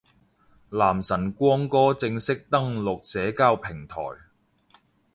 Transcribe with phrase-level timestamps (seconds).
[0.71, 3.99] 男神光哥正式登陸社交平台